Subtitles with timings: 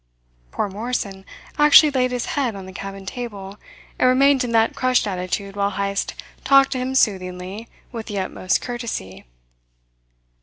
[0.49, 1.23] Poor Morrison
[1.59, 3.59] actually laid his head on the cabin table,
[3.99, 8.61] and remained in that crushed attitude while Heyst talked to him soothingly with the utmost
[8.61, 9.25] courtesy.